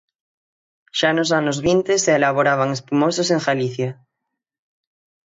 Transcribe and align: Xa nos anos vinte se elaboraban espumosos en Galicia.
Xa 0.97 1.09
nos 1.17 1.29
anos 1.39 1.57
vinte 1.67 1.93
se 2.03 2.11
elaboraban 2.19 2.69
espumosos 2.77 3.27
en 3.35 3.39
Galicia. 3.47 3.89